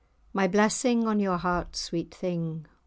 [0.33, 2.65] My blessing on your heart, sweet thing!